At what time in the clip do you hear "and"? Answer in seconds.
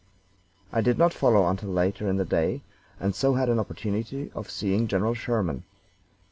2.99-3.13